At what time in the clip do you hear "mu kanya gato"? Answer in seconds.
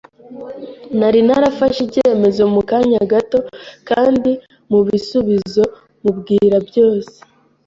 2.53-3.39